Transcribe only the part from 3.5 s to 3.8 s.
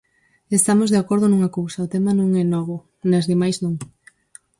non.